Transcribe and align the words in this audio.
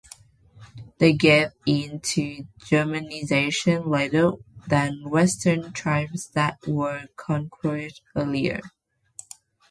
They 0.97 1.13
gave 1.13 1.49
in 1.63 1.99
to 2.15 2.47
Germanization 2.65 3.85
later 3.85 4.31
than 4.65 5.11
western 5.11 5.71
tribes 5.73 6.29
that 6.29 6.57
were 6.65 7.05
conquered 7.15 7.93
earlier. 8.15 8.61